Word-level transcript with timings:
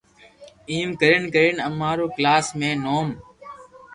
ايم 0.71 0.89
ڪرين 1.01 1.23
ڪرين 1.33 1.55
امارو 1.69 2.05
ڪلاس 2.15 2.45
مي 2.59 2.71
نوم 2.83 3.07